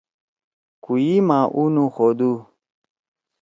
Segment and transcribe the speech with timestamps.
[0.83, 2.31] کُوئی ما اُو نُخودُو۔